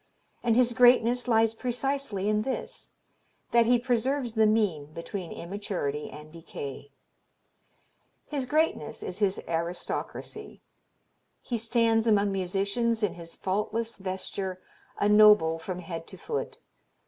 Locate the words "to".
16.07-16.17